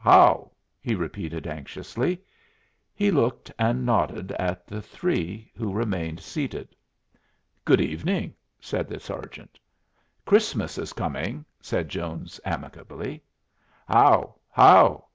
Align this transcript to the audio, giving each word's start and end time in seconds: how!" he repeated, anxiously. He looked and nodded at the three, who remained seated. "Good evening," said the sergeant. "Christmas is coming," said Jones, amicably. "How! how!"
how!" 0.03 0.49
he 0.79 0.95
repeated, 0.95 1.45
anxiously. 1.45 2.19
He 2.95 3.11
looked 3.11 3.51
and 3.59 3.85
nodded 3.85 4.31
at 4.31 4.65
the 4.65 4.81
three, 4.81 5.51
who 5.55 5.71
remained 5.71 6.19
seated. 6.21 6.75
"Good 7.65 7.79
evening," 7.79 8.33
said 8.59 8.87
the 8.87 8.99
sergeant. 8.99 9.59
"Christmas 10.25 10.79
is 10.79 10.93
coming," 10.93 11.45
said 11.61 11.87
Jones, 11.87 12.39
amicably. 12.43 13.21
"How! 13.87 14.37
how!" 14.49 15.05